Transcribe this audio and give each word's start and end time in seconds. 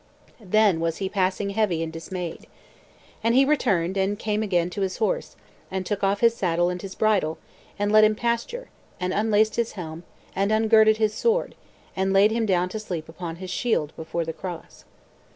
Then 0.39 0.79
was 0.79 0.97
he 0.97 1.09
passing 1.09 1.51
heavy 1.51 1.83
and 1.83 1.93
dismayed. 1.93 2.47
And 3.23 3.35
he 3.35 3.45
returned 3.45 3.97
and 3.97 4.17
came 4.17 4.41
again 4.41 4.71
to 4.71 4.81
his 4.81 4.97
horse, 4.97 5.35
and 5.69 5.85
took 5.85 6.03
off 6.03 6.21
his 6.21 6.35
saddle 6.35 6.71
and 6.71 6.81
his 6.81 6.95
bridle, 6.95 7.37
and 7.77 7.91
let 7.91 8.03
him 8.03 8.15
pasture; 8.15 8.69
and 8.99 9.13
unlaced 9.13 9.57
his 9.57 9.73
helm, 9.73 10.01
and 10.35 10.51
ungirded 10.51 10.97
his 10.97 11.13
sword, 11.13 11.53
and 11.95 12.13
laid 12.13 12.31
him 12.31 12.47
down 12.47 12.67
to 12.69 12.79
sleep 12.79 13.07
upon 13.09 13.35
his 13.35 13.51
shield 13.51 13.93
before 13.95 14.25
the 14.25 14.33
cross. 14.33 14.85